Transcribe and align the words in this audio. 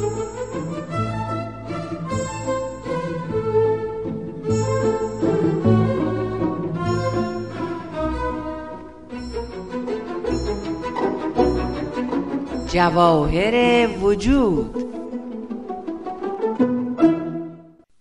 وجود. 14.04 14.76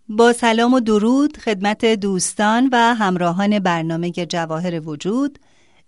با 0.08 0.32
سلام 0.32 0.74
و 0.74 0.80
درود 0.80 1.36
خدمت 1.36 1.84
دوستان 1.84 2.68
و 2.72 2.76
همراهان 2.76 3.58
برنامه 3.58 4.10
جواهر 4.10 4.88
وجود. 4.88 5.38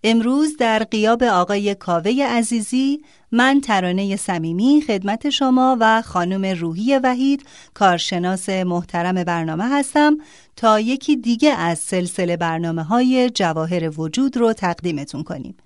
امروز 0.05 0.57
در 0.57 0.85
قیاب 0.85 1.23
آقای 1.23 1.75
کاوه 1.75 2.27
عزیزی 2.29 3.03
من 3.33 3.61
ترانه 3.61 4.17
صمیمی 4.17 4.83
خدمت 4.87 5.31
شما 5.31 5.77
و 5.81 6.03
خانم 6.03 6.45
روحی 6.45 6.99
وحید 6.99 7.45
کارشناس 7.75 8.49
محترم 8.49 9.25
برنامه 9.25 9.65
هستم 9.65 10.19
تا 10.57 10.81
یکی 10.81 11.17
دیگه 11.17 11.51
از 11.51 11.79
سلسله 11.79 12.37
برنامه 12.37 12.83
های 12.83 13.31
جواهر 13.35 14.01
وجود 14.01 14.37
رو 14.37 14.53
تقدیمتون 14.53 15.23
کنیم. 15.23 15.57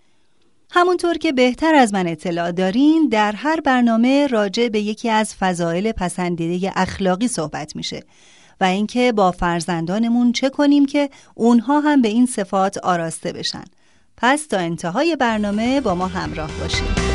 همونطور 0.70 1.14
که 1.14 1.33
بهتر 1.33 1.75
از 1.75 1.95
من 1.95 2.06
اطلاع 2.06 2.53
دارین 2.53 3.09
در 3.09 3.33
هر 3.33 3.61
برنامه 3.61 4.27
راجع 4.27 4.69
به 4.69 4.80
یکی 4.80 5.11
از 5.11 5.34
فضایل 5.34 5.92
پسندیده 5.92 6.73
اخلاقی 6.77 7.28
صحبت 7.28 7.77
میشه 7.77 8.03
و 8.61 8.64
اینکه 8.64 9.12
با 9.12 9.30
فرزندانمون 9.30 10.33
چه 10.33 10.51
کنیم 10.51 10.87
که 10.87 11.11
اونها 11.34 11.80
هم 11.80 12.03
به 12.03 12.09
این 12.09 12.27
صفات 12.27 12.78
آراسته 12.78 13.33
بشن. 13.33 13.64
پس 14.16 14.46
تا 14.46 14.59
انتهای 14.59 15.16
برنامه 15.16 15.80
با 15.80 15.95
ما 15.95 16.06
همراه 16.06 16.50
باشید. 16.60 17.14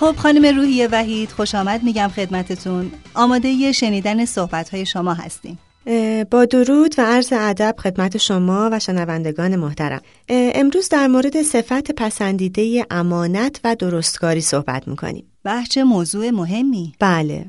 خب 0.00 0.16
خانم 0.16 0.56
روحی 0.56 0.86
وحید 0.86 1.30
خوش 1.30 1.54
آمد 1.54 1.82
میگم 1.82 2.08
خدمتتون. 2.08 2.92
آماده 3.14 3.72
شنیدن 3.72 4.24
صحبت 4.24 4.68
های 4.68 4.86
شما 4.86 5.14
هستیم. 5.14 5.58
با 6.30 6.44
درود 6.44 6.94
و 6.98 7.02
عرض 7.02 7.32
ادب 7.32 7.74
خدمت 7.78 8.16
شما 8.16 8.68
و 8.72 8.78
شنوندگان 8.78 9.56
محترم. 9.56 10.00
امروز 10.28 10.88
در 10.88 11.06
مورد 11.06 11.42
صفت 11.42 11.92
پسندیده 11.92 12.86
امانت 12.90 13.60
و 13.64 13.76
درستکاری 13.76 14.40
صحبت 14.40 14.88
می‌کنیم. 14.88 15.32
بحث 15.44 15.78
موضوع 15.78 16.30
مهمی. 16.30 16.94
بله. 16.98 17.46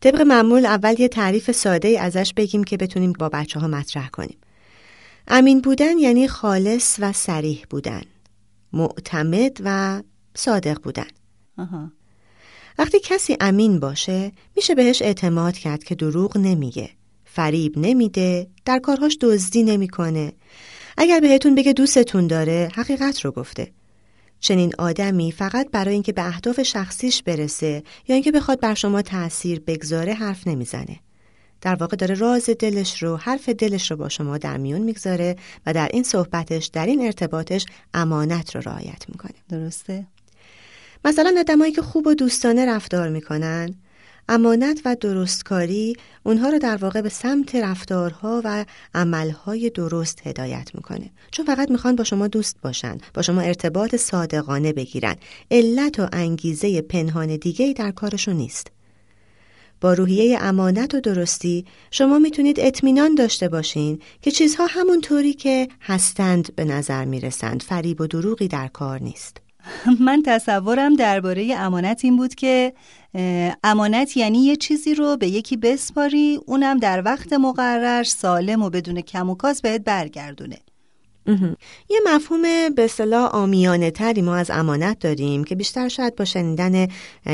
طبق 0.00 0.20
معمول 0.20 0.66
اول 0.66 0.94
یه 0.98 1.08
تعریف 1.08 1.50
ساده 1.50 2.00
ازش 2.00 2.32
بگیم 2.36 2.64
که 2.64 2.76
بتونیم 2.76 3.12
با 3.12 3.28
بچه 3.28 3.60
ها 3.60 3.68
مطرح 3.68 4.08
کنیم. 4.08 4.38
امین 5.28 5.60
بودن 5.60 5.98
یعنی 5.98 6.28
خالص 6.28 6.96
و 6.98 7.12
سریح 7.12 7.64
بودن. 7.70 8.02
معتمد 8.72 9.58
و 9.64 10.02
صادق 10.34 10.82
بودن. 10.82 11.08
وقتی 12.78 12.98
کسی 13.00 13.36
امین 13.40 13.80
باشه 13.80 14.32
میشه 14.56 14.74
بهش 14.74 15.02
اعتماد 15.02 15.54
کرد 15.54 15.84
که 15.84 15.94
دروغ 15.94 16.38
نمیگه. 16.38 16.90
فریب 17.38 17.78
نمیده 17.78 18.46
در 18.64 18.78
کارهاش 18.78 19.18
دزدی 19.20 19.62
نمی‌کنه. 19.62 20.32
اگر 20.96 21.20
بهتون 21.20 21.54
بگه 21.54 21.72
دوستتون 21.72 22.26
داره 22.26 22.68
حقیقت 22.74 23.20
رو 23.20 23.30
گفته. 23.30 23.72
چنین 24.40 24.72
آدمی 24.78 25.32
فقط 25.32 25.70
برای 25.70 25.94
اینکه 25.94 26.12
به 26.12 26.26
اهداف 26.26 26.62
شخصیش 26.62 27.22
برسه 27.22 27.82
یا 28.08 28.14
اینکه 28.14 28.32
بخواد 28.32 28.60
بر 28.60 28.74
شما 28.74 29.02
تأثیر 29.02 29.60
بگذاره 29.66 30.14
حرف 30.14 30.46
نمی‌زنه. 30.46 31.00
در 31.60 31.74
واقع 31.74 31.96
داره 31.96 32.14
راز 32.14 32.50
دلش 32.50 33.02
رو 33.02 33.16
حرف 33.16 33.48
دلش 33.48 33.90
رو 33.90 33.96
با 33.96 34.08
شما 34.08 34.38
در 34.38 34.56
میون 34.56 34.82
می‌گذاره 34.82 35.36
و 35.66 35.72
در 35.72 35.88
این 35.92 36.02
صحبتش 36.02 36.66
در 36.66 36.86
این 36.86 37.00
ارتباطش 37.00 37.66
امانت 37.94 38.56
رو 38.56 38.62
رعایت 38.64 39.02
می‌کنه. 39.08 39.34
درسته. 39.48 40.06
مثلا 41.04 41.34
آدمایی 41.38 41.72
که 41.72 41.82
خوب 41.82 42.06
و 42.06 42.14
دوستانه 42.14 42.66
رفتار 42.66 43.08
می‌کنن 43.08 43.74
امانت 44.28 44.80
و 44.84 44.96
درستکاری 45.00 45.96
اونها 46.22 46.48
رو 46.48 46.58
در 46.58 46.76
واقع 46.76 47.00
به 47.00 47.08
سمت 47.08 47.54
رفتارها 47.54 48.42
و 48.44 48.64
عملهای 48.94 49.70
درست 49.70 50.26
هدایت 50.26 50.70
می‌کنه. 50.74 51.10
چون 51.30 51.46
فقط 51.46 51.70
می‌خوان 51.70 51.96
با 51.96 52.04
شما 52.04 52.28
دوست 52.28 52.56
باشن 52.62 52.98
با 53.14 53.22
شما 53.22 53.40
ارتباط 53.40 53.96
صادقانه 53.96 54.72
بگیرن. 54.72 55.16
علت 55.50 56.00
و 56.00 56.08
انگیزه 56.12 56.82
پنهان 56.82 57.36
دیگه 57.36 57.72
در 57.72 57.90
کارشون 57.90 58.36
نیست. 58.36 58.70
با 59.80 59.92
روحیه 59.92 60.38
امانت 60.40 60.94
و 60.94 61.00
درستی 61.00 61.64
شما 61.90 62.18
می‌تونید 62.18 62.60
اطمینان 62.60 63.14
داشته 63.14 63.48
باشین 63.48 63.98
که 64.22 64.30
چیزها 64.30 64.66
همونطوری 64.66 65.32
که 65.32 65.68
هستند 65.80 66.54
به 66.54 66.64
نظر 66.64 67.04
می‌رسند 67.04 67.62
فریب 67.62 68.00
و 68.00 68.06
دروغی 68.06 68.48
در 68.48 68.68
کار 68.68 69.02
نیست. 69.02 69.36
من 70.06 70.22
تصورم 70.26 70.94
درباره 70.94 71.54
امانت 71.56 72.00
این 72.04 72.16
بود 72.16 72.34
که 72.34 72.72
امانت 73.64 74.16
یعنی 74.16 74.38
یه 74.38 74.56
چیزی 74.56 74.94
رو 74.94 75.16
به 75.16 75.28
یکی 75.28 75.56
بسپاری 75.56 76.40
اونم 76.46 76.78
در 76.78 77.02
وقت 77.04 77.32
مقرر 77.32 78.02
سالم 78.02 78.62
و 78.62 78.70
بدون 78.70 79.00
کم 79.00 79.30
و 79.30 79.34
کاس 79.34 79.60
بهت 79.60 79.84
برگردونه. 79.84 80.58
یه 81.88 82.00
مفهوم 82.06 82.42
به 82.76 82.84
اصطلاح 82.84 83.34
آمیانه 83.34 83.90
تری 83.90 84.22
ما 84.22 84.36
از 84.36 84.50
امانت 84.50 84.98
داریم 84.98 85.44
که 85.44 85.54
بیشتر 85.54 85.88
شاید 85.88 86.16
با 86.16 86.24
شنیدن 86.24 86.86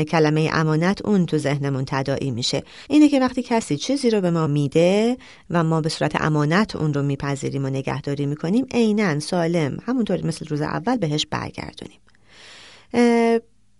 کلمه 0.07 0.49
امانت 0.53 1.05
اون 1.05 1.25
تو 1.25 1.37
ذهنمون 1.37 1.83
تداعی 1.87 2.31
میشه. 2.31 2.63
اینه 2.89 3.09
که 3.09 3.19
وقتی 3.19 3.43
کسی 3.43 3.77
چیزی 3.77 4.09
رو 4.09 4.21
به 4.21 4.31
ما 4.31 4.47
میده 4.47 5.17
و 5.49 5.63
ما 5.63 5.81
به 5.81 5.89
صورت 5.89 6.21
امانت 6.21 6.75
اون 6.75 6.93
رو 6.93 7.03
میپذیریم 7.03 7.65
و 7.65 7.69
نگهداری 7.69 8.25
می‌کنیم 8.25 8.65
عینا 8.71 9.19
سالم 9.19 9.77
همونطوری 9.85 10.23
مثل 10.23 10.45
روز 10.47 10.61
اول 10.61 10.97
بهش 10.97 11.25
برگردونیم. 11.31 11.99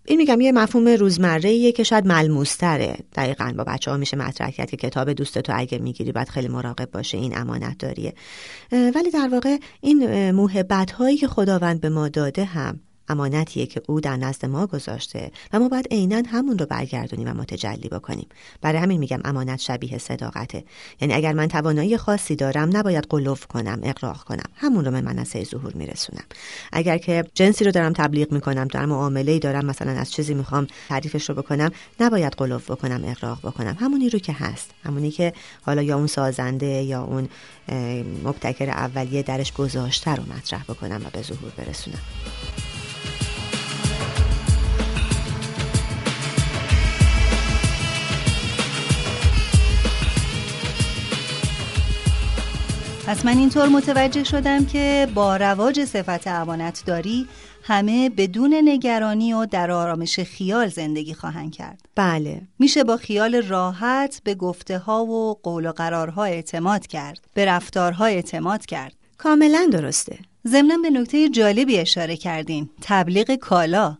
این 0.08 0.18
میگم 0.18 0.40
یه 0.40 0.52
مفهوم 0.52 0.88
روزمره 0.88 1.72
که 1.72 1.82
شاید 1.82 2.06
ملموستره 2.06 2.96
دقیقا 3.14 3.54
با 3.56 3.64
بچه 3.64 3.90
ها 3.90 3.96
میشه 3.96 4.16
مطرح 4.16 4.50
کرد 4.50 4.70
که 4.70 4.76
کتاب 4.76 5.12
دوستتو 5.12 5.52
اگه 5.56 5.78
می‌گیری 5.78 6.12
باید 6.12 6.28
خیلی 6.28 6.48
مراقب 6.48 6.90
باشه 6.90 7.18
این 7.18 7.38
امانت 7.38 7.78
داریه 7.78 8.14
ولی 8.72 9.10
در 9.10 9.28
واقع 9.32 9.56
این 9.80 10.30
محبت 10.30 10.90
هایی 10.90 11.16
که 11.16 11.28
خداوند 11.28 11.80
به 11.80 11.88
ما 11.88 12.08
داده 12.08 12.44
هم 12.44 12.80
امانتیه 13.08 13.66
که 13.66 13.82
او 13.86 14.00
در 14.00 14.16
نزد 14.16 14.46
ما 14.46 14.66
گذاشته 14.66 15.30
و 15.52 15.58
ما 15.58 15.68
باید 15.68 15.88
عینا 15.90 16.22
همون 16.26 16.58
رو 16.58 16.66
برگردونیم 16.66 17.28
و 17.28 17.34
متجلی 17.34 17.88
بکنیم. 17.88 18.26
برای 18.60 18.78
همین 18.78 19.00
میگم 19.00 19.20
امانت 19.24 19.60
شبیه 19.60 19.98
صداقته. 19.98 20.64
یعنی 21.00 21.14
اگر 21.14 21.32
من 21.32 21.48
توانایی 21.48 21.96
خاصی 21.96 22.36
دارم 22.36 22.76
نباید 22.76 23.06
قلوف 23.10 23.46
کنم 23.46 23.80
اقراق 23.82 24.24
کنم. 24.24 24.50
همون 24.54 24.84
رو 24.84 24.90
به 24.90 25.00
منصه 25.00 25.44
ظهور 25.44 25.72
میرسونم. 25.72 26.24
اگر 26.72 26.98
که 26.98 27.24
جنسی 27.34 27.64
رو 27.64 27.70
دارم 27.70 27.92
تبلیغ 27.92 28.32
می‌کنم 28.32 28.68
در 28.68 28.86
معامله 28.86 29.38
دارم 29.38 29.66
مثلا 29.66 29.92
از 29.92 30.12
چیزی 30.12 30.34
می‌خوام 30.34 30.66
تعریفش 30.88 31.28
رو 31.28 31.34
بکنم 31.34 31.70
نباید 32.00 32.32
قلوف 32.32 32.70
بکنم 32.70 33.02
اقراق 33.04 33.38
بکنم. 33.38 33.76
همونی 33.80 34.10
رو 34.10 34.18
که 34.18 34.32
هست. 34.32 34.70
همونی 34.84 35.10
که 35.10 35.32
حالا 35.62 35.82
یا 35.82 35.96
اون 35.96 36.06
سازنده 36.06 36.66
یا 36.66 37.02
اون 37.02 37.28
مبتکر 38.24 38.70
اولیه 38.70 39.22
درش 39.22 39.52
گذاشته 39.52 40.10
رو 40.14 40.22
مطرح 40.22 40.62
بکنم 40.62 41.00
و 41.06 41.10
به 41.12 41.22
ظهور 41.22 41.52
برسونم. 41.56 41.98
پس 53.06 53.24
من 53.24 53.38
اینطور 53.38 53.68
متوجه 53.68 54.24
شدم 54.24 54.64
که 54.64 55.08
با 55.14 55.36
رواج 55.36 55.84
صفت 55.84 56.26
امانت 56.26 56.82
داری 56.86 57.26
همه 57.62 58.10
بدون 58.10 58.60
نگرانی 58.64 59.32
و 59.32 59.46
در 59.46 59.70
آرامش 59.70 60.20
خیال 60.20 60.68
زندگی 60.68 61.14
خواهند 61.14 61.52
کرد. 61.52 61.80
بله. 61.94 62.42
میشه 62.58 62.84
با 62.84 62.96
خیال 62.96 63.42
راحت 63.42 64.20
به 64.24 64.34
گفته 64.34 64.78
ها 64.78 65.04
و 65.04 65.40
قول 65.42 65.66
و 65.66 65.72
قرارها 65.72 66.24
اعتماد 66.24 66.86
کرد 66.86 67.20
به 67.34 67.44
رفتارها 67.44 68.04
اعتماد 68.04 68.66
کرد. 68.66 68.92
کاملا 69.18 69.68
درسته. 69.72 70.18
ضمنا 70.48 70.76
به 70.82 70.90
نکته 70.90 71.28
جالبی 71.28 71.78
اشاره 71.78 72.16
کردین 72.16 72.70
تبلیغ 72.80 73.34
کالا. 73.34 73.96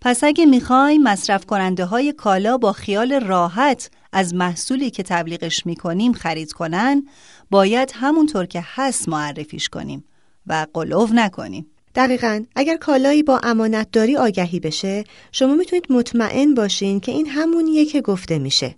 پس 0.00 0.24
اگه 0.24 0.46
می‌خوایم 0.46 1.02
مصرف 1.02 1.46
کننده 1.46 1.84
های 1.84 2.12
کالا 2.12 2.58
با 2.58 2.72
خیال 2.72 3.12
راحت 3.12 3.90
از 4.14 4.34
محصولی 4.34 4.90
که 4.90 5.02
تبلیغش 5.02 5.66
می‌کنیم 5.66 6.12
خرید 6.12 6.52
کنن 6.52 7.06
باید 7.50 7.92
همونطور 7.94 8.46
که 8.46 8.62
هست 8.64 9.08
معرفیش 9.08 9.68
کنیم 9.68 10.04
و 10.46 10.66
قلوف 10.74 11.10
نکنیم. 11.12 11.66
دقیقا. 11.94 12.44
اگر 12.56 12.76
کالایی 12.76 13.22
با 13.22 13.40
امانتداری 13.42 14.16
آگهی 14.16 14.60
بشه 14.60 15.04
شما 15.32 15.54
می‌تونید 15.54 15.86
مطمئن 15.90 16.54
باشین 16.54 17.00
که 17.00 17.12
این 17.12 17.26
همونیه 17.26 17.84
که 17.84 18.00
گفته 18.00 18.38
میشه. 18.38 18.76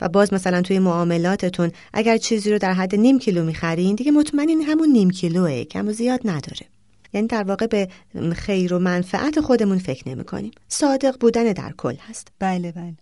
و 0.00 0.08
باز 0.08 0.32
مثلا 0.32 0.62
توی 0.62 0.78
معاملاتتون 0.78 1.70
اگر 1.92 2.16
چیزی 2.16 2.52
رو 2.52 2.58
در 2.58 2.72
حد 2.72 2.94
نیم 2.94 3.18
کیلو 3.18 3.44
می‌خرین 3.44 3.94
دیگه 3.94 4.10
مطمئن 4.10 4.60
همون 4.60 4.88
نیم 4.88 5.10
کیلوه 5.10 5.64
کم 5.64 5.88
و 5.88 5.92
زیاد 5.92 6.20
نداره. 6.24 6.66
یعنی 7.12 7.26
در 7.26 7.42
واقع 7.42 7.66
به 7.66 7.88
خیر 8.36 8.74
و 8.74 8.78
منفعت 8.78 9.40
خودمون 9.40 9.78
فکر 9.78 10.08
نمی 10.08 10.24
کنیم 10.24 10.50
صادق 10.68 11.16
بودن 11.20 11.52
در 11.52 11.72
کل 11.76 11.94
هست. 12.08 12.28
بله 12.38 12.72
بله. 12.72 12.94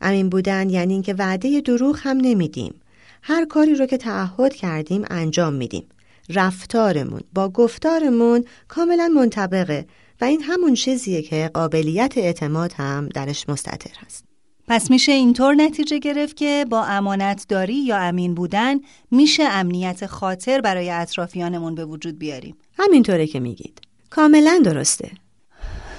امین 0.00 0.28
بودن 0.28 0.70
یعنی 0.70 0.92
اینکه 0.92 1.14
وعده 1.14 1.60
دروغ 1.60 1.98
هم 2.02 2.16
نمیدیم. 2.16 2.74
هر 3.22 3.44
کاری 3.44 3.74
رو 3.74 3.86
که 3.86 3.96
تعهد 3.96 4.54
کردیم 4.54 5.04
انجام 5.10 5.54
میدیم. 5.54 5.84
رفتارمون 6.28 7.20
با 7.32 7.48
گفتارمون 7.48 8.44
کاملا 8.68 9.08
منطبقه 9.16 9.86
و 10.20 10.24
این 10.24 10.42
همون 10.42 10.74
چیزیه 10.74 11.22
که 11.22 11.50
قابلیت 11.54 12.18
اعتماد 12.18 12.72
هم 12.72 13.08
درش 13.08 13.48
مستطر 13.48 13.90
هست. 14.06 14.33
پس 14.68 14.90
میشه 14.90 15.12
اینطور 15.12 15.54
نتیجه 15.54 15.98
گرفت 15.98 16.36
که 16.36 16.66
با 16.70 16.84
امانتداری 16.84 17.74
یا 17.74 17.98
امین 17.98 18.34
بودن 18.34 18.80
میشه 19.10 19.42
امنیت 19.42 20.06
خاطر 20.06 20.60
برای 20.60 20.90
اطرافیانمون 20.90 21.74
به 21.74 21.84
وجود 21.84 22.18
بیاریم. 22.18 22.56
همینطوره 22.78 23.26
که 23.26 23.40
میگید. 23.40 23.80
کاملا 24.10 24.60
درسته. 24.64 25.10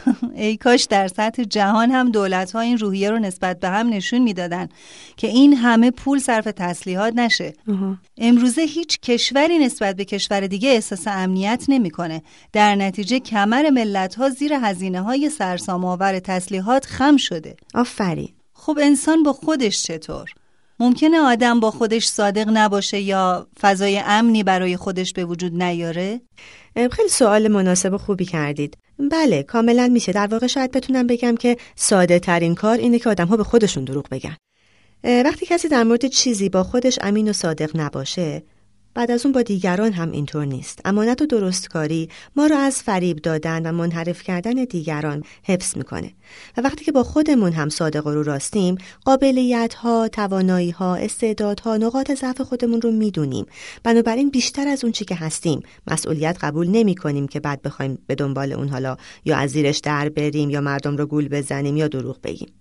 ای 0.35 0.57
کاش 0.57 0.83
در 0.83 1.07
سطح 1.07 1.43
جهان 1.43 1.91
هم 1.91 2.11
دولت 2.11 2.51
ها 2.51 2.59
این 2.59 2.77
روحیه 2.77 3.09
رو 3.09 3.19
نسبت 3.19 3.59
به 3.59 3.69
هم 3.69 3.89
نشون 3.89 4.19
می‌دادن 4.19 4.69
که 5.17 5.27
این 5.27 5.53
همه 5.53 5.91
پول 5.91 6.19
صرف 6.19 6.45
تسلیحات 6.45 7.13
نشه. 7.15 7.53
امروزه 8.17 8.61
هیچ 8.61 8.99
کشوری 8.99 9.59
نسبت 9.59 9.95
به 9.95 10.05
کشور 10.05 10.47
دیگه 10.47 10.69
احساس 10.69 11.07
امنیت 11.07 11.65
نمی‌کنه. 11.67 12.21
در 12.53 12.75
نتیجه 12.75 13.19
کمر 13.19 13.69
ملت 13.69 14.15
ها 14.15 14.29
زیر 14.29 14.53
هزینه 14.53 15.01
های 15.01 15.29
سرسام 15.29 15.85
آور 15.85 16.19
تسلیحات 16.19 16.85
خم 16.85 17.17
شده. 17.17 17.55
آفرین. 17.73 18.29
خب 18.65 18.77
انسان 18.81 19.23
با 19.23 19.33
خودش 19.33 19.83
چطور 19.83 20.29
ممکنه 20.79 21.19
آدم 21.19 21.59
با 21.59 21.71
خودش 21.71 22.07
صادق 22.07 22.49
نباشه 22.53 22.99
یا 22.99 23.47
فضای 23.59 24.01
امنی 24.05 24.43
برای 24.43 24.77
خودش 24.77 25.13
به 25.13 25.25
وجود 25.25 25.63
نیاره؟ 25.63 26.21
خیلی 26.91 27.09
سوال 27.09 27.47
مناسب 27.47 27.97
خوبی 27.97 28.25
کردید. 28.25 28.77
بله 29.11 29.43
کاملا 29.43 29.87
میشه 29.87 30.11
در 30.11 30.27
واقع 30.27 30.47
شاید 30.47 30.71
بتونم 30.71 31.07
بگم 31.07 31.35
که 31.35 31.57
ساده 31.75 32.19
ترین 32.19 32.55
کار 32.55 32.77
اینه 32.77 32.99
که 32.99 33.09
آدم 33.09 33.27
ها 33.27 33.37
به 33.37 33.43
خودشون 33.43 33.83
دروغ 33.83 34.09
بگن. 34.09 34.37
وقتی 35.03 35.45
کسی 35.45 35.67
در 35.67 35.83
مورد 35.83 36.05
چیزی 36.05 36.49
با 36.49 36.63
خودش 36.63 36.99
امین 37.01 37.29
و 37.29 37.33
صادق 37.33 37.71
نباشه 37.75 38.43
بعد 38.95 39.11
از 39.11 39.25
اون 39.25 39.33
با 39.33 39.41
دیگران 39.41 39.93
هم 39.93 40.11
اینطور 40.11 40.45
نیست. 40.45 40.79
امانت 40.85 41.21
و 41.21 41.25
درستکاری 41.25 42.09
ما 42.35 42.47
رو 42.47 42.55
از 42.55 42.81
فریب 42.81 43.17
دادن 43.17 43.65
و 43.65 43.71
منحرف 43.71 44.23
کردن 44.23 44.53
دیگران 44.53 45.23
حفظ 45.43 45.77
می‌کنه. 45.77 46.11
و 46.57 46.61
وقتی 46.61 46.85
که 46.85 46.91
با 46.91 47.03
خودمون 47.03 47.51
هم 47.51 47.69
صادق 47.69 48.07
و 48.07 48.11
رو 48.11 48.23
راستیم 48.23 48.77
قابلیت 49.05 49.73
ها 49.73 50.07
توانایی 50.07 50.71
ها 50.71 50.95
استعدادها 50.95 51.77
نقاط 51.77 52.11
ضعف 52.11 52.41
خودمون 52.41 52.81
رو 52.81 52.91
می‌دونیم. 52.91 53.45
بنابراین 53.83 54.29
بیشتر 54.29 54.67
از 54.67 54.83
اون 54.83 54.93
چی 54.93 55.05
که 55.05 55.15
هستیم 55.15 55.61
مسئولیت 55.87 56.37
قبول 56.41 56.67
نمی 56.67 56.95
کنیم 56.95 57.27
که 57.27 57.39
بعد 57.39 57.61
بخوایم 57.61 57.97
به 58.07 58.15
دنبال 58.15 58.53
اون 58.53 58.69
حالا 58.69 58.97
یا 59.25 59.37
از 59.37 59.51
زیرش 59.51 59.77
در 59.77 60.09
بریم 60.09 60.49
یا 60.49 60.61
مردم 60.61 60.97
رو 60.97 61.05
گول 61.05 61.27
بزنیم 61.27 61.77
یا 61.77 61.87
دروغ 61.87 62.21
بگیم. 62.23 62.53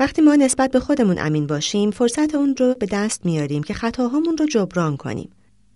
وقتی 0.00 0.22
ما 0.22 0.36
نسبت 0.36 0.70
به 0.70 0.80
خودمون 0.80 1.18
امین 1.18 1.46
باشیم 1.46 1.90
فرصت 1.90 2.34
اون 2.34 2.56
رو 2.58 2.74
به 2.74 2.86
دست 2.86 3.26
میاریم 3.26 3.62
که 3.62 3.74
خطاهامون 3.74 4.36
رو 4.36 4.46
جبران 4.46 4.96
کنیم. 4.96 5.30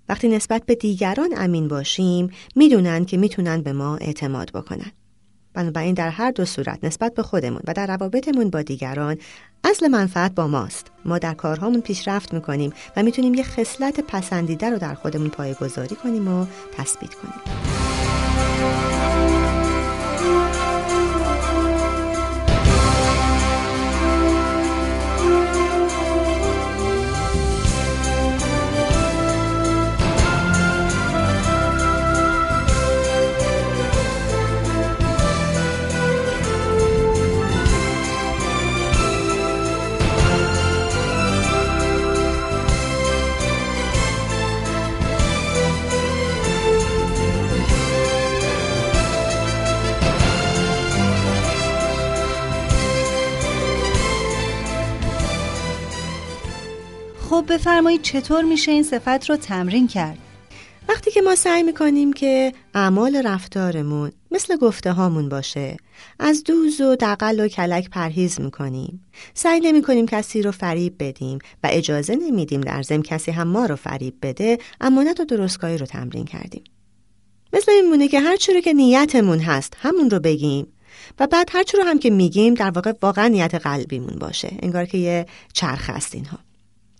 وقتی 0.09 0.29
نسبت 0.29 0.67
به 0.67 0.75
دیگران 0.75 1.31
امین 1.37 1.69
باشیم 1.69 2.31
می‌دونن 2.57 3.05
که 3.05 3.17
می‌تونن 3.17 3.63
به 3.63 3.73
ما 3.73 3.97
اعتماد 3.97 4.53
بکنن. 4.53 4.93
بنابراین 5.55 5.95
در 5.95 6.11
هر 6.11 6.31
دو 6.31 6.45
صورت 6.45 6.85
نسبت 6.85 7.15
به 7.15 7.23
خودمون 7.23 7.61
و 7.67 7.75
در 7.75 7.87
روابطمون 7.87 8.51
با 8.51 8.63
دیگران 8.63 9.17
اصل 9.65 9.89
منفعت 9.89 10.35
با 10.35 10.47
ماست. 10.47 10.91
ما 11.05 11.19
در 11.19 11.35
کارهامون 11.35 11.81
پیشرفت 11.81 12.35
می‌کنیم 12.35 12.73
و 12.97 13.03
می‌تونیم 13.03 13.35
یه 13.35 13.43
خصلت 13.43 14.01
پسندیده 14.01 14.71
رو 14.71 14.79
در 14.79 14.95
خودمون 14.95 15.29
پایگذاری 15.29 15.97
کنیم 15.97 16.29
و 16.29 16.47
تثبیت 16.77 17.15
کنیم. 17.15 17.98
خب 57.31 57.45
بفرمایید 57.49 58.03
چطور 58.03 58.45
میشه 58.45 58.73
این 58.73 58.83
صفت 58.83 59.31
رو 59.31 59.37
تمرین 59.37 59.89
کرد؟ 59.89 60.19
وقتی 60.89 61.11
که 61.11 61.23
ما 61.23 61.35
سعی 61.35 61.63
می‌کنیم 61.63 62.13
که 62.13 62.53
اعمال 62.75 63.27
رفتارمون 63.27 64.13
مثل 64.31 64.57
گفته 64.57 64.93
هامون 64.93 65.29
باشه 65.29 65.77
از 66.19 66.45
دوز 66.45 66.81
و 66.81 66.97
دقل 66.97 67.41
و 67.41 67.49
کلک 67.49 67.91
پرهیز 67.91 68.41
می‌کنیم. 68.41 69.07
سعی 69.35 69.61
نمی 69.61 69.83
کنیم 69.83 70.07
کسی 70.07 70.43
رو 70.43 70.53
فریب 70.53 70.95
بدیم 70.99 71.39
و 71.65 71.69
اجازه 71.71 72.17
نمیدیم 72.17 72.61
در 72.61 72.83
زم 72.83 73.03
کسی 73.03 73.31
هم 73.31 73.49
ما 73.49 73.67
رو 73.67 73.77
فریب 73.77 74.15
بده 74.23 74.59
امانت 74.81 75.21
و 75.21 75.25
درستکاری 75.25 75.79
رو 75.79 75.87
تمرین 75.87 76.25
کردیم. 76.25 76.65
مثل 77.53 77.73
این 77.73 77.89
مونه 77.89 78.09
که 78.09 78.21
هرچی 78.21 78.53
رو 78.53 78.61
که 78.61 78.73
نیتمون 78.73 79.39
هست 79.39 79.77
همون 79.81 80.11
رو 80.11 80.21
بگیم. 80.21 80.67
و 81.19 81.27
بعد 81.27 81.51
هرچی 81.53 81.77
رو 81.77 81.83
هم 81.83 81.99
که 81.99 82.11
میگیم 82.11 82.55
در 82.55 82.71
واقع 82.71 82.93
واقعا 83.03 83.29
نیت 83.29 83.55
قلبیمون 83.55 84.19
باشه. 84.19 84.57
انگار 84.63 84.85
که 84.85 84.99
یه 84.99 85.27
چرخ 85.53 85.91
هست 85.91 86.15
اینها. 86.15 86.39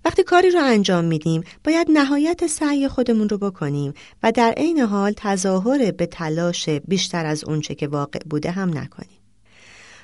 وقتی 0.09 0.23
کاری 0.23 0.51
رو 0.51 0.61
انجام 0.65 1.05
میدیم 1.05 1.43
باید 1.65 1.87
نهایت 1.91 2.47
سعی 2.47 2.89
خودمون 2.89 3.29
رو 3.29 3.39
بکنیم 3.39 3.95
و 4.23 4.33
در 4.33 4.55
عین 4.57 4.79
حال 4.79 5.13
تظاهر 5.17 5.91
به 5.91 6.07
تلاش 6.07 6.69
بیشتر 6.69 7.27
از 7.27 7.45
اونچه 7.45 7.75
که 7.75 7.89
واقع 7.89 8.19
بوده 8.31 8.51
هم 8.51 8.79
نکنیم. 8.79 9.19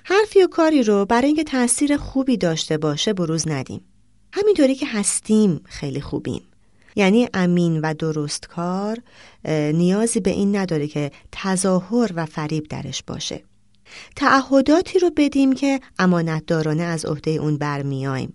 حرفی 0.04 0.42
و 0.42 0.46
کاری 0.46 0.82
رو 0.82 1.04
برای 1.04 1.26
اینکه 1.26 1.44
تاثیر 1.44 1.96
خوبی 1.96 2.36
داشته 2.36 2.78
باشه 2.78 3.12
بروز 3.12 3.48
ندیم. 3.48 3.80
همینطوری 4.32 4.74
که 4.74 4.86
هستیم 4.86 5.60
خیلی 5.64 6.00
خوبیم. 6.00 6.42
یعنی 6.96 7.28
امین 7.34 7.80
و 7.80 7.94
درست 7.94 8.46
کار 8.46 8.98
نیازی 9.72 10.20
به 10.20 10.30
این 10.30 10.56
نداره 10.56 10.86
که 10.86 11.10
تظاهر 11.32 12.12
و 12.14 12.26
فریب 12.26 12.68
درش 12.68 13.02
باشه. 13.02 13.44
تعهداتی 14.16 14.98
رو 14.98 15.10
بدیم 15.16 15.52
که 15.52 15.80
امانتدارانه 15.99 16.82
از 16.82 17.04
عهده 17.04 17.30
اون 17.30 17.58
برمیایم 17.58 18.34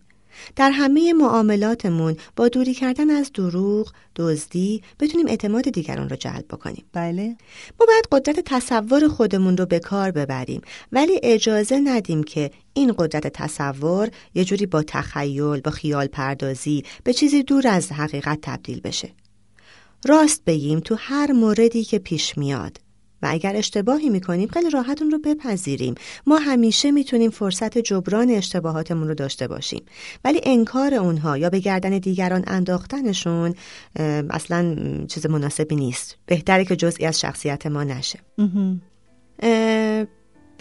در 0.56 0.72
همه 0.72 1.14
معاملاتمون 1.14 2.18
با 2.36 2.48
دوری 2.48 2.74
کردن 2.74 3.10
از 3.10 3.32
دروغ، 3.34 3.92
دزدی 4.16 4.82
بتونیم 5.00 5.28
اعتماد 5.28 5.70
دیگران 5.70 6.10
رو 6.10 6.16
جلب 6.16 6.46
بکنیم. 6.50 6.86
بله. 6.94 7.36
ما 7.80 7.86
باید 7.86 8.08
قدرت 8.12 8.40
تصور 8.40 9.08
خودمون 9.08 9.58
رو 9.58 9.66
به 9.66 9.80
کار 9.80 10.12
ببریم 10.12 10.62
ولی 10.92 11.20
اجازه 11.24 11.80
ندیم 11.80 12.24
که 12.24 12.52
این 12.74 12.94
قدرت 12.98 13.28
تصور 13.28 14.10
یه 14.36 14.46
جوری 14.46 14.66
با 14.66 14.84
تخیل، 14.84 15.62
با 15.62 15.72
خیال 15.72 16.08
پردازی 16.08 16.84
به 17.04 17.14
چیزی 17.14 17.44
دور 17.44 17.68
از 17.68 17.92
حقیقت 17.92 18.40
تبدیل 18.42 18.80
بشه. 18.82 19.10
راست 20.06 20.46
بگیم 20.46 20.80
تو 20.80 20.96
هر 21.00 21.32
موردی 21.32 21.84
که 21.84 22.00
پیش 22.00 22.38
میاد 22.38 22.78
و 23.22 23.28
اگر 23.32 23.56
اشتباهی 23.56 24.10
می‌کنیم 24.10 24.48
خیلی 24.48 24.70
راحت 24.70 25.02
اون 25.02 25.12
رو 25.12 25.20
بپذیریم. 25.20 25.96
ما 26.28 26.38
همیشه 26.38 26.92
می‌تونیم 26.92 27.32
فرصت 27.32 27.78
جبران 27.78 28.30
اشتباهاتمون 28.30 29.08
رو 29.08 29.14
داشته 29.14 29.48
باشیم. 29.48 29.84
ولی 30.24 30.42
انکار 30.44 30.94
اونها 30.94 31.38
یا 31.38 31.50
به 31.50 31.60
گردن 31.60 31.90
دیگران 31.90 32.44
انداختنشون 32.48 33.54
اصلا 34.30 34.76
چیز 35.08 35.26
مناسبی 35.26 35.76
نیست. 35.76 36.18
بهتره 36.26 36.66
که 36.66 36.76
جزئی 36.76 37.06
از 37.06 37.20
شخصیت 37.20 37.66
ما 37.66 37.84
نشه. 37.84 38.20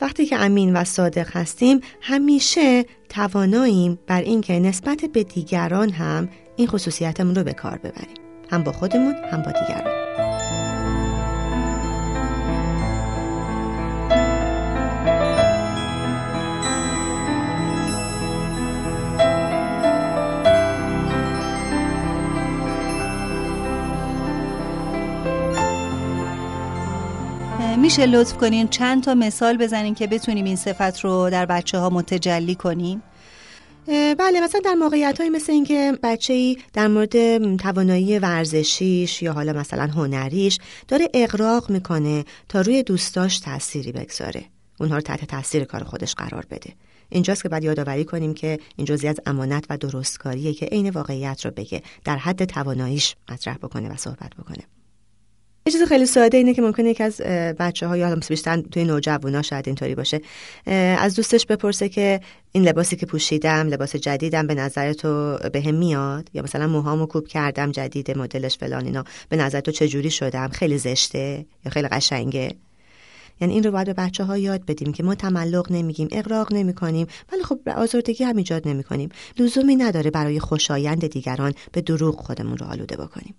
وقتی 0.00 0.26
که 0.26 0.36
امین 0.36 0.76
و 0.76 0.84
صادق 0.84 1.36
هستیم 1.36 1.80
همیشه 2.00 2.84
تواناییم 3.08 3.98
بر 4.06 4.20
اینکه 4.20 4.60
نسبت 4.60 5.04
به 5.12 5.24
دیگران 5.24 5.90
هم 5.90 6.28
این 6.56 6.68
خصوصیتمون 6.68 7.34
رو 7.34 7.44
به 7.44 7.52
کار 7.52 7.78
ببریم. 7.78 8.16
هم 8.50 8.62
با 8.62 8.72
خودمون 8.72 9.14
هم 9.14 9.42
با 9.42 9.52
دیگران. 9.52 9.97
میشه 27.78 28.06
لطف 28.06 28.36
کنین 28.36 28.68
چند 28.68 29.02
تا 29.02 29.14
مثال 29.14 29.56
بزنین 29.56 29.94
که 29.94 30.06
بتونیم 30.06 30.44
این 30.44 30.56
صفت 30.56 31.00
رو 31.00 31.30
در 31.30 31.46
بچه 31.46 31.78
ها 31.78 31.90
متجلی 31.90 32.54
کنیم؟ 32.54 33.02
بله 34.18 34.40
مثلا 34.42 34.60
در 34.64 34.74
موقعیت 34.74 35.20
های 35.20 35.30
مثل 35.30 35.52
اینکه 35.52 35.98
بچه 36.02 36.32
ای 36.32 36.56
در 36.72 36.88
مورد 36.88 37.56
توانایی 37.56 38.18
ورزشیش 38.18 39.22
یا 39.22 39.32
حالا 39.32 39.52
مثلا 39.52 39.86
هنریش 39.86 40.58
داره 40.88 41.08
اقراق 41.14 41.70
می‌کنه 41.70 42.24
تا 42.48 42.60
روی 42.60 42.82
دوستاش 42.82 43.38
تأثیری 43.38 43.92
بگذاره. 43.92 44.44
اونها 44.80 44.94
رو 44.96 45.02
تحت 45.02 45.24
تاثیر 45.24 45.64
کار 45.64 45.84
خودش 45.84 46.14
قرار 46.14 46.46
بده. 46.50 46.72
اینجاست 47.08 47.42
که 47.42 47.48
باید 47.48 47.64
یادآوری 47.64 48.04
کنیم 48.04 48.34
که 48.34 48.58
این 48.76 48.84
جزئی 48.84 49.08
از 49.08 49.20
امانت 49.26 49.64
و 49.70 49.76
درستکاریه 49.76 50.52
که 50.52 50.66
عین 50.66 50.90
واقعیت 50.90 51.46
رو 51.46 51.50
بگه 51.50 51.82
در 52.04 52.16
حد 52.16 52.44
تواناییش 52.44 53.16
مطرح 53.30 53.56
بکنه 53.56 53.88
و 53.88 53.96
صحبت 53.96 54.34
بکنه. 54.38 54.77
یه 55.68 55.72
چیز 55.72 55.82
خیلی 55.82 56.06
ساده 56.06 56.36
اینه 56.36 56.54
که 56.54 56.62
ممکنه 56.62 56.90
یکی 56.90 57.02
از 57.02 57.20
بچه 57.58 57.86
ها 57.86 57.96
یا 57.96 58.16
بیشتر 58.28 58.60
توی 58.60 58.84
نوجوانا 58.84 59.42
شاید 59.42 59.66
اینطوری 59.66 59.94
باشه 59.94 60.20
از 60.98 61.14
دوستش 61.14 61.46
بپرسه 61.46 61.88
که 61.88 62.20
این 62.52 62.64
لباسی 62.64 62.96
که 62.96 63.06
پوشیدم 63.06 63.68
لباس 63.68 63.96
جدیدم 63.96 64.46
به 64.46 64.54
نظر 64.54 64.92
تو 64.92 65.38
به 65.52 65.60
هم 65.60 65.74
میاد؟ 65.74 66.30
یا 66.34 66.42
مثلا 66.42 66.66
موهامو 66.66 67.06
کوب 67.06 67.26
کردم 67.26 67.72
جدید 67.72 68.18
مدلش 68.18 68.58
فلان 68.58 68.84
اینا 68.84 69.04
به 69.28 69.36
نظر 69.36 69.60
تو 69.60 69.72
چجوری 69.72 70.10
شدم؟ 70.10 70.48
خیلی 70.48 70.78
زشته 70.78 71.46
یا 71.64 71.70
خیلی 71.70 71.88
قشنگه؟ 71.88 72.56
یعنی 73.40 73.54
این 73.54 73.62
رو 73.62 73.70
باید 73.70 73.86
به 73.86 73.92
بچه 73.92 74.24
ها 74.24 74.38
یاد 74.38 74.64
بدیم 74.66 74.92
که 74.92 75.02
ما 75.02 75.14
تملق 75.14 75.72
نمیگیم 75.72 76.08
اقراق 76.12 76.52
نمی 76.52 76.74
کنیم 76.74 77.06
ولی 77.32 77.42
خب 77.42 77.60
آزردگی 77.76 78.24
هم 78.24 78.36
ایجاد 78.36 78.68
نمی 78.68 78.84
کنیم 78.84 79.08
لزومی 79.38 79.76
نداره 79.76 80.10
برای 80.10 80.40
خوشایند 80.40 81.06
دیگران 81.06 81.54
به 81.72 81.80
دروغ 81.80 82.20
خودمون 82.20 82.58
رو 82.58 82.66
آلوده 82.66 82.96
بکنیم. 82.96 83.34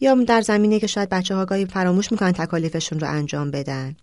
یا 0.00 0.14
در 0.14 0.40
زمینه 0.40 0.80
که 0.80 0.86
شاید 0.86 1.08
بچه 1.08 1.34
ها 1.34 1.44
گاهی 1.44 1.66
فراموش 1.66 2.12
می‌کنن 2.12 2.32
تکالیفشون 2.32 3.00
رو 3.00 3.08
انجام 3.10 3.50
بدن. 3.50 3.96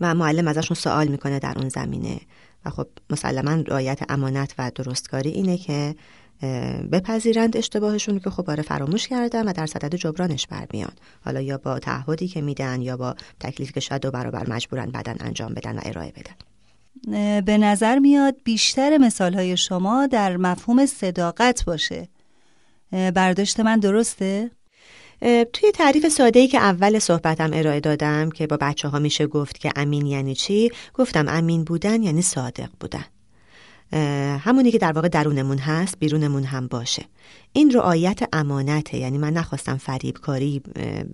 و 0.00 0.14
معلم 0.14 0.48
ازشون 0.48 0.74
سوال 0.74 1.08
می‌کنه 1.08 1.38
در 1.38 1.54
اون 1.58 1.68
زمینه. 1.68 2.20
و 2.64 2.70
خب 2.70 2.86
مسلما 3.10 3.62
رعایت 3.66 4.00
امانت 4.08 4.54
و 4.58 4.70
درستکاری 4.74 5.30
اینه 5.30 5.58
که 5.58 5.94
بپذیرند 6.92 7.56
اشتباهشون 7.56 8.18
که 8.18 8.30
خب 8.30 8.50
آره 8.50 8.62
فراموش 8.62 9.08
کردن 9.08 9.48
و 9.48 9.52
در 9.52 9.66
صدد 9.66 9.94
جبرانش 9.94 10.46
برمیان 10.46 10.92
حالا 11.24 11.40
یا 11.40 11.58
با 11.58 11.78
تعهدی 11.78 12.28
که 12.28 12.40
میدن 12.40 12.82
یا 12.82 12.96
با 12.96 13.14
تکلیفی 13.40 13.72
که 13.72 13.80
شاید 13.80 14.02
دو 14.02 14.10
برابر 14.10 14.50
مجبورن 14.50 14.90
بدن 14.90 15.16
انجام 15.20 15.54
بدن 15.54 15.78
و 15.78 15.80
ارائه 15.84 16.12
بدن. 16.12 16.34
به 17.40 17.58
نظر 17.58 17.98
میاد 17.98 18.36
بیشتر 18.44 18.98
مثال 18.98 19.34
های 19.34 19.56
شما 19.56 20.06
در 20.06 20.36
مفهوم 20.36 20.86
صداقت 20.86 21.64
باشه. 21.64 22.08
برداشت 22.90 23.60
من 23.60 23.78
درسته؟ 23.78 24.50
توی 25.52 25.72
تعریف 25.74 26.08
ساده 26.08 26.40
ای 26.40 26.48
که 26.48 26.58
اول 26.58 26.98
صحبتم 26.98 27.50
ارائه 27.52 27.80
دادم 27.80 28.30
که 28.30 28.46
با 28.46 28.56
بچه 28.56 28.88
ها 28.88 28.98
میشه 28.98 29.26
گفت 29.26 29.58
که 29.58 29.72
امین 29.76 30.06
یعنی 30.06 30.34
چی 30.34 30.70
گفتم 30.94 31.28
امین 31.28 31.64
بودن 31.64 32.02
یعنی 32.02 32.22
صادق 32.22 32.68
بودن. 32.80 33.04
همونی 34.38 34.70
که 34.70 34.78
در 34.78 34.92
واقع 34.92 35.08
درونمون 35.08 35.58
هست 35.58 35.98
بیرونمون 35.98 36.44
هم 36.44 36.66
باشه. 36.66 37.04
این 37.52 37.70
رعایت 37.70 38.20
امانته 38.32 38.98
یعنی 38.98 39.18
من 39.18 39.32
نخواستم 39.32 39.76
فریبکاری 39.76 40.62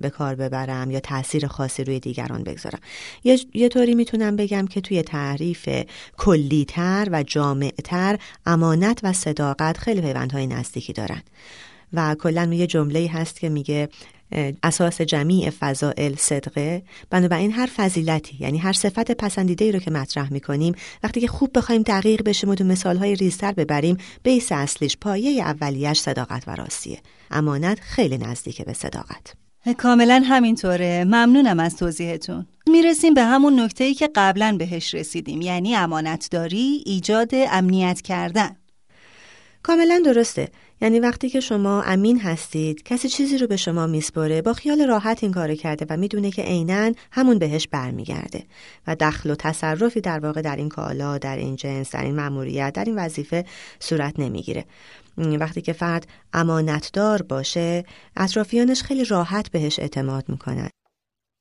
به 0.01 0.11
کار 0.11 0.35
ببرم 0.35 0.91
یا 0.91 1.01
تاثیر 1.01 1.47
خاصی 1.47 1.85
روی 1.85 2.01
دیگران 2.01 2.43
بگذارم. 2.43 2.81
یه, 3.25 3.39
یه 3.55 3.69
طوری 3.69 3.95
می‌تونم 3.95 4.37
بگم 4.37 4.67
که 4.67 4.81
توی 4.81 5.03
تعریف 5.03 5.69
کلیتر 6.17 7.09
و 7.13 7.23
جامعتر 7.23 8.19
امانت 8.47 9.01
و 9.03 9.13
صداقت 9.13 9.79
خیلی 9.79 10.01
پیوندهای 10.01 10.47
نزدیکی 10.47 10.93
دارن. 10.93 11.23
و 11.97 12.15
کلا 12.15 12.51
یه 12.53 12.67
جمله 12.67 13.11
هست 13.13 13.41
که 13.41 13.49
میگه 13.49 13.89
اساس 14.63 15.01
جمیع 15.01 15.51
فضائل 15.51 16.15
صدقه. 16.15 16.83
بنابراین 17.11 17.53
هر 17.53 17.69
فضیلتی 17.77 18.37
یعنی 18.41 18.59
هر 18.59 18.73
صفت 18.73 19.11
پسندیده 19.11 19.65
ای 19.65 19.73
رو 19.73 19.79
که 19.79 19.91
مطرح 19.91 20.33
می‌کنیم 20.33 20.75
وقتی 21.03 21.21
که 21.21 21.27
خوب 21.27 21.51
بخوایم 21.59 21.83
دقیق 21.83 22.23
بشیم 22.23 22.51
و 22.51 22.55
تو 22.55 22.65
مثال 22.65 22.97
های 22.97 23.15
ریزتر 23.15 23.53
ببریم 23.53 23.97
بیس 24.23 24.53
اصلیش 24.53 24.97
پایه 24.97 25.43
اولیش 25.43 26.01
صداقت 26.01 26.43
و 26.47 26.55
راستیه. 26.55 26.99
امانت 27.31 27.81
خیلی 27.81 28.19
نزدیکه 28.19 28.65
به 28.65 28.73
صداقت. 28.73 29.35
کاملا 29.79 30.23
همینطوره. 30.25 31.05
ممنونم 31.05 31.61
از 31.61 31.77
توضیحتون. 31.77 32.47
می‌رسیم 32.67 33.15
به 33.15 33.23
همون 33.23 33.61
نکته 33.61 33.85
ای 33.85 33.95
که 33.95 34.11
قبلا 34.15 34.57
بهش 34.59 34.95
رسیدیم 34.95 35.43
یعنی 35.43 35.77
امانتداری 35.77 36.83
ایجاد 36.87 37.31
امنیت 37.33 38.01
کردن. 38.01 38.57
کاملا 39.63 40.03
درسته. 40.05 40.49
یعنی 40.81 41.01
وقتی 41.01 41.29
که 41.29 41.41
شما 41.41 41.83
امین 41.83 42.21
هستید 42.21 42.83
کسی 42.83 43.09
چیزی 43.09 43.39
رو 43.39 43.47
به 43.47 43.57
شما 43.57 43.87
میسپره 43.87 44.43
با 44.43 44.53
خیال 44.53 44.87
راحت 44.87 45.23
این 45.23 45.33
کار 45.33 45.55
کرده 45.55 45.87
و 45.91 45.97
می‌دونه 45.97 46.31
که 46.31 46.43
عینا 46.43 46.93
همون 47.11 47.39
بهش 47.39 47.69
برمیگرده 47.69 48.45
و 48.87 48.97
دخل 49.01 49.31
و 49.31 49.35
تصرفی 49.35 50.01
در 50.01 50.19
واقع 50.19 50.43
در 50.43 50.57
این 50.57 50.69
کالا 50.69 51.19
در 51.19 51.37
این 51.37 51.57
جنس 51.57 51.91
در 51.91 52.03
این 52.03 52.15
مأموریت 52.15 52.73
در 52.75 52.85
این 52.85 52.99
وظیفه 52.99 53.45
صورت 53.81 54.21
نمی‌گیره. 54.21 54.65
وقتی 55.19 55.63
که 55.63 55.73
فرد 55.73 56.09
امانتدار 56.33 57.23
باشه 57.23 57.85
اطرافیانش 58.17 58.83
خیلی 58.83 59.05
راحت 59.05 59.51
بهش 59.51 59.79
اعتماد 59.79 60.25
می‌کنن. 60.29 60.71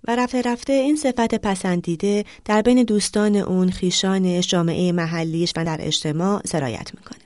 و 0.08 0.16
رفته 0.16 0.42
رفته 0.42 0.74
این 0.74 0.96
صفت 0.96 1.36
پسندیده 1.36 2.25
در 2.46 2.62
بین 2.62 2.84
دوستان 2.84 3.36
اون 3.36 3.70
خیشانش 3.70 4.48
جامعه 4.48 4.92
محلیش 4.92 5.54
و 5.58 5.66
در 5.66 5.78
اجتماع 5.80 6.42
سرایت 6.46 6.92
می‌کنه. 6.96 7.23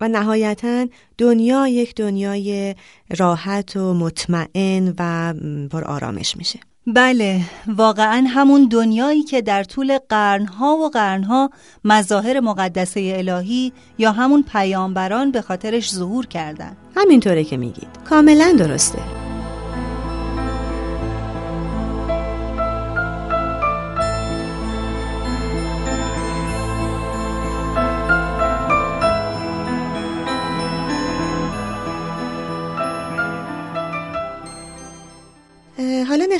و 0.00 0.08
نهایتا 0.08 0.86
دنیا 1.18 1.68
یک 1.68 1.94
دنیای 1.94 2.74
راحت 3.16 3.76
و 3.76 3.94
مطمئن 3.94 4.94
و 4.98 5.34
پر 5.70 5.84
آرامش 5.84 6.36
میشه. 6.36 6.60
بله 6.86 7.40
واقعا 7.66 8.24
همون 8.28 8.68
دنیایی 8.68 9.22
که 9.22 9.42
در 9.42 9.64
طول 9.64 9.98
قرنها 10.08 10.76
و 10.76 10.88
قرنها 10.88 11.50
مظاهر 11.84 12.40
مقدسه 12.40 13.12
الهی 13.16 13.72
یا 13.98 14.12
همون 14.12 14.44
پیامبران 14.52 15.30
به 15.30 15.42
خاطرش 15.42 15.92
ظهور 15.94 16.26
کردن. 16.26 16.76
همینطوره 16.96 17.44
که 17.44 17.56
میگید. 17.56 17.88
کاملا 18.04 18.54
درسته. 18.58 19.31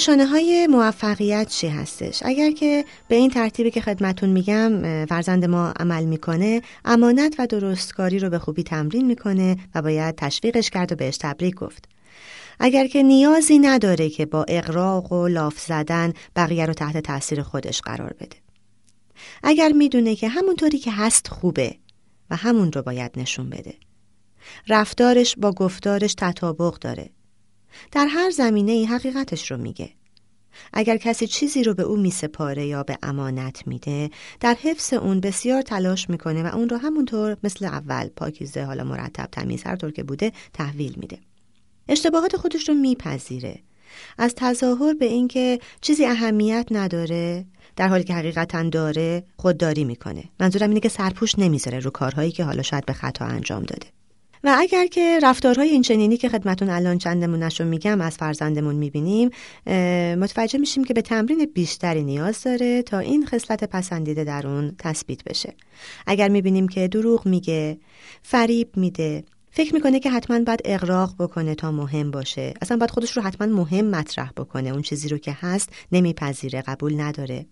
نشانه 0.03 0.27
های 0.27 0.67
موفقیت 0.67 1.49
چی 1.49 1.69
هستش؟ 1.69 2.23
اگر 2.25 2.51
که 2.51 2.85
به 3.09 3.17
این 3.17 3.31
ترتیبی 3.31 3.71
که 3.71 3.81
خدمتون 3.81 4.31
میگم 4.31 5.05
فرزند 5.07 5.45
ما 5.45 5.73
عمل 5.77 6.05
می‌کنه 6.05 6.63
امانت 6.85 7.35
و 7.39 7.47
درستکاری 7.47 8.19
رو 8.19 8.31
به 8.31 8.39
خوبی 8.39 8.63
تمرین 8.63 9.07
می‌کنه 9.07 9.57
و 9.75 9.83
باید 9.83 10.15
تشویقش 10.15 10.71
کرد 10.71 10.93
و 10.93 10.95
بهش 10.95 11.17
تبریک 11.17 11.55
گفت. 11.55 11.89
اگر 12.61 12.87
که 12.87 13.03
نیازی 13.03 13.59
نداره 13.59 14.09
که 14.09 14.27
با 14.27 14.45
اقراق 14.49 15.13
و 15.13 15.29
لاف 15.29 15.61
زدن 15.61 16.13
بقیه 16.37 16.67
رو 16.67 16.75
تحت 16.75 16.99
تاثیر 16.99 17.43
خودش 17.43 17.81
قرار 17.81 18.13
بده. 18.21 18.37
اگر 19.43 19.69
می‌دونه 19.69 20.17
که 20.17 20.29
همونطوری 20.29 20.79
که 20.79 20.93
هست 20.93 21.29
خوبه 21.29 21.77
و 22.31 22.37
همون 22.37 22.73
رو 22.73 22.83
باید 22.83 23.13
نشون 23.17 23.51
بده. 23.51 23.75
رفتارش 24.69 25.37
با 25.39 25.53
گفتارش 25.53 26.15
تطابق 26.15 26.79
داره. 26.79 27.11
در 27.93 28.07
هر 28.07 28.31
زمینه 28.31 28.73
ای 28.73 28.85
حقیقتش 28.85 29.51
رو 29.51 29.57
میگه. 29.57 29.91
اگر 30.73 30.97
کسی 30.97 31.27
چیزی 31.27 31.63
رو 31.63 31.75
به 31.75 31.83
او 31.83 31.97
میسپاره 31.97 32.67
یا 32.67 32.83
به 32.83 32.99
امانت 33.03 33.67
میده 33.67 34.11
در 34.41 34.57
حفظ 34.63 34.93
اون 34.93 35.21
بسیار 35.21 35.63
تلاش 35.63 36.11
می‌کنه 36.11 36.43
و 36.43 36.57
اون 36.57 36.69
رو 36.69 36.77
همونطور 36.77 37.37
مثل 37.45 37.65
اول 37.65 38.09
پاکیزه 38.09 38.65
حالا 38.65 38.85
مرتب 38.85 39.29
تمیز 39.33 39.63
هر 39.63 39.77
طور 39.77 39.91
که 39.91 40.03
بوده 40.03 40.33
تحویل 40.53 40.95
میده. 40.97 41.19
اشتباهات 41.89 42.37
خودش 42.37 42.69
رو 42.69 42.75
میپذیره. 42.75 43.59
از 44.19 44.35
تظاهر 44.37 44.95
به 44.95 45.05
اینکه 45.05 45.59
چیزی 45.81 46.07
اهمیت 46.07 46.67
نداره 46.71 47.47
در 47.77 47.89
حالی 47.89 48.05
که 48.05 48.15
حقیقتا 48.15 48.63
داره 48.63 49.25
خودداری 49.37 49.85
می‌کنه. 49.85 50.25
منظورم 50.41 50.69
اینه 50.69 50.81
که 50.81 50.89
سرپوش 50.89 51.39
نمی‌ذاره 51.39 51.79
رو 51.79 51.91
کارهایی 51.91 52.33
که 52.33 52.45
حالا 52.45 52.63
شاید 52.63 52.87
به 52.87 52.93
خطا 52.93 53.25
انجام 53.25 53.63
داده. 53.63 53.87
و 54.45 54.57
اگر 54.59 54.87
که 54.87 55.19
رفتارهای 55.23 55.69
این 55.69 55.83
چنینی 55.83 56.17
که 56.17 56.29
خدمتون 56.29 56.71
الان 56.71 56.99
چند 56.99 57.25
نمونهشو 57.25 57.65
میگم 57.65 58.01
از 58.01 58.17
فرزندمون 58.17 58.75
می‌بینیم 58.75 59.31
متوجه 60.19 60.59
میشیم 60.59 60.85
که 60.85 60.95
به 60.95 61.03
تمرین 61.03 61.51
بیشتری 61.55 62.05
نیاز 62.05 62.43
داره 62.43 62.83
تا 62.83 62.99
این 62.99 63.27
خصلت 63.27 63.65
پسندیده 63.65 64.25
در 64.25 64.47
اون 64.47 64.75
تثبیت 64.79 65.25
بشه. 65.25 65.55
اگر 66.07 66.29
می‌بینیم 66.29 66.69
که 66.69 66.89
دروغ 66.89 67.27
میگه 67.27 67.79
فریب 68.23 68.77
میده 68.77 69.25
فکر 69.51 69.75
می‌کنه 69.75 70.01
که 70.01 70.11
حتما 70.11 70.39
باید 70.39 70.61
اقراق 70.65 71.15
بکنه 71.19 71.55
تا 71.55 71.73
مهم 71.73 72.11
باشه. 72.11 72.55
اصلا 72.63 72.77
باید 72.77 72.91
خودش 72.91 73.17
رو 73.17 73.23
حتما 73.23 73.47
مهم 73.47 73.85
مطرح 73.85 74.31
بکنه. 74.37 74.71
اون 74.71 74.83
چیزی 74.83 75.09
رو 75.09 75.19
که 75.19 75.37
هست 75.41 75.69
نمیپذیره 75.93 76.63
قبول 76.63 77.01
نداره. 77.01 77.47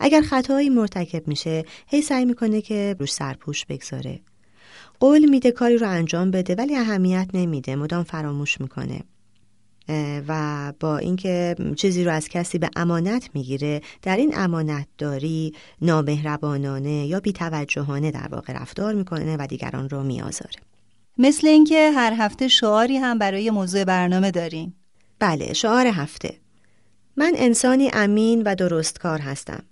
اگر 0.00 0.20
خطایی 0.20 0.70
مرتکب 0.70 1.28
میشه 1.28 1.64
هی 1.86 2.02
سعی 2.02 2.24
می‌کنه 2.24 2.60
که 2.60 2.96
روش 2.98 3.12
سرپوش 3.12 3.66
بگذاره. 3.66 4.20
قول 5.00 5.24
میده 5.24 5.50
کاری 5.50 5.78
رو 5.78 5.88
انجام 5.88 6.30
بده 6.30 6.54
ولی 6.54 6.76
اهمیت 6.76 7.28
نمیده. 7.34 7.76
مدام 7.76 8.02
فراموش 8.02 8.60
می‌کنه. 8.60 9.00
و 10.28 10.72
با 10.80 10.98
اینکه 10.98 11.56
چیزی 11.76 12.04
رو 12.04 12.12
از 12.12 12.28
کسی 12.28 12.58
به 12.58 12.70
امانت 12.76 13.28
می‌گیره 13.34 13.80
در 14.02 14.16
این 14.16 14.32
امانت 14.36 14.86
داری 14.98 15.52
نامهربانانه 15.82 17.06
یا 17.06 17.20
بیتوجهانه 17.20 18.10
در 18.10 18.28
واقع 18.30 18.52
رفتار 18.52 18.94
می‌کنه 18.94 19.36
و 19.36 19.46
دیگران 19.46 19.88
رو 19.88 20.02
میآزاره. 20.02 20.60
مثل 21.18 21.46
اینکه 21.46 21.90
هر 21.90 22.14
هفته 22.18 22.48
شعاری 22.48 22.96
هم 22.96 23.18
برای 23.18 23.50
موضوع 23.50 23.84
برنامه 23.84 24.30
داریم. 24.30 24.74
بله 25.18 25.52
شعار 25.52 25.86
هفته. 25.86 26.34
من 27.16 27.32
انسانی 27.36 27.90
امین 27.92 28.42
و 28.42 28.54
درستکار 28.54 29.18
هستم. 29.18 29.62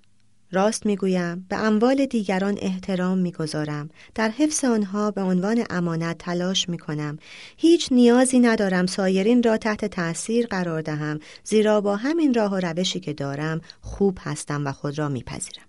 راست 0.52 0.87
می‌گویم 0.87 1.47
به 1.49 1.56
اموال 1.56 2.06
دیگران 2.06 2.59
احترام 2.61 3.18
می‌گذارم. 3.18 3.90
در 4.14 4.28
حفظ 4.28 4.64
آنها 4.64 5.11
به 5.11 5.23
عنوان 5.23 5.64
امانت 5.71 6.18
تلاش 6.18 6.68
می‌کنم. 6.68 7.18
هیچ 7.56 7.88
نیازی 7.90 8.40
ندارم 8.40 8.87
سایرین 8.87 9.42
را 9.42 9.56
تحت 9.56 9.85
تأثیر 9.85 10.47
قرار 10.47 10.82
دهم 10.82 11.21
زیرا 11.44 11.80
با 11.80 11.97
همین 11.97 12.35
راه 12.35 12.52
و 12.52 12.56
روشی 12.56 13.00
که 13.00 13.12
دارم 13.12 13.61
خوب 13.80 14.18
هستم 14.21 14.66
و 14.66 14.73
خود 14.73 14.99
را 14.99 15.09
میپذیرم. 15.09 15.64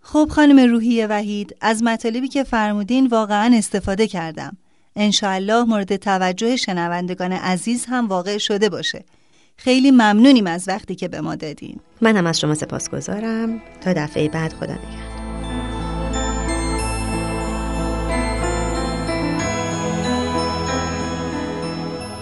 خب 0.00 0.28
خانم 0.30 0.70
روحی 0.70 1.06
وحید 1.06 1.56
از 1.60 1.82
مطالبی 1.82 2.28
که 2.28 2.44
فرمودین 2.44 3.06
واقعا 3.06 3.56
استفاده 3.56 4.06
کردم. 4.06 4.56
انشاءالله 4.96 5.64
مورد 5.64 5.96
توجه 5.96 6.56
شنوندگان 6.56 7.32
عزیز 7.32 7.84
هم 7.88 8.08
واقع 8.08 8.38
شده 8.38 8.68
باشه. 8.68 9.04
خیلی 9.62 9.90
ممنونیم 9.90 10.46
از 10.46 10.68
وقتی 10.68 10.94
که 10.94 11.08
به 11.08 11.20
ما 11.20 11.34
دادین. 11.34 11.80
منم 12.00 12.26
از 12.26 12.40
شما 12.40 12.54
سپاسگزارم. 12.54 13.62
تا 13.80 13.92
دفعه 13.92 14.28
بعد 14.28 14.52
خدا 14.52 14.72
نگهدار. 14.72 15.10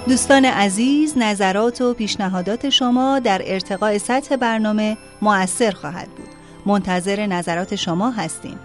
دوستان 0.09 0.45
عزیز 0.45 1.19
نظرات 1.19 1.81
و 1.81 1.95
پیشنهادات 1.95 2.71
شما 2.71 3.19
در 3.19 3.43
ارتقاء 3.45 3.99
سطح 3.99 4.37
برنامه 4.37 4.97
مؤثر 5.23 5.71
خواهد 5.71 6.09
بود. 6.09 6.29
منتظر 6.67 7.27
نظرات 7.27 7.75
شما 7.75 8.11
هستیم. 8.11 8.59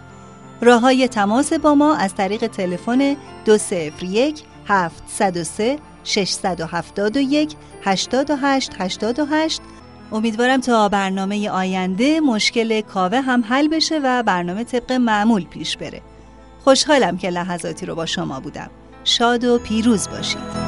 راه 0.62 0.82
های 0.82 1.08
تماس 1.08 1.54
با 1.54 1.76
ما 1.76 1.96
از 1.96 2.16
طریق 2.16 2.48
تلفن 2.48 3.16
201 3.46 4.44
703 4.68 5.78
671 6.04 7.56
88 7.84 8.72
88 8.80 9.62
امیدوارم 10.12 10.62
تا 10.62 10.90
برنامه 10.90 11.50
آینده 11.50 12.20
مشکل 12.20 12.82
کاوه 12.82 13.22
هم 13.22 13.44
حل 13.44 13.68
بشه 13.68 14.00
و 14.04 14.24
برنامه 14.24 14.64
طبق 14.64 14.92
معمول 14.92 15.46
پیش 15.46 15.78
بره. 15.78 16.02
خوشحالم 16.64 17.18
که 17.18 17.30
لحظاتی 17.30 17.86
رو 17.86 17.96
با 17.96 18.06
شما 18.06 18.40
بودم. 18.40 18.70
شاد 19.04 19.44
و 19.44 19.60
پیروز 19.60 20.08
باشید. 20.10 20.63